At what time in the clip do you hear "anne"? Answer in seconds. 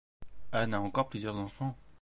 0.51-0.73